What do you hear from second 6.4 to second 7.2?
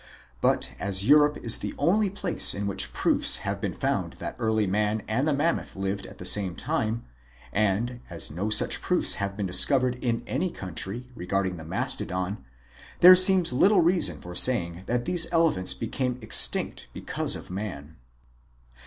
time,